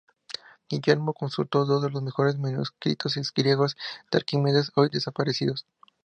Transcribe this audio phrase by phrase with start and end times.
[0.67, 3.77] Guillermo consultó dos de los mejores manuscritos griegos
[4.11, 5.67] de Arquímedes, hoy desaparecidos.